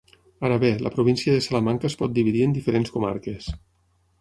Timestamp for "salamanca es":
1.47-1.99